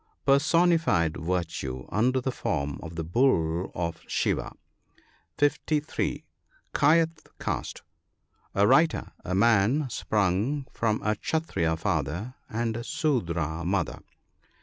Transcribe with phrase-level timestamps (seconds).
[0.25, 4.51] —Personified virtue, under the form of the bull of Shiva.
[5.37, 6.23] (S3)
[6.73, 7.83] Kdyeth caste.—
[8.55, 8.65] A.
[8.65, 13.99] writer; a man sprung from a Kshattriya father and a Sudra mother.